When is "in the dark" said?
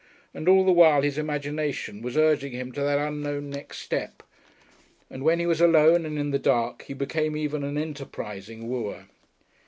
6.17-6.81